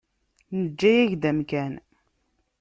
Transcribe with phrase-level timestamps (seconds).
[0.59, 1.73] Neǧǧa-yak-d amkan.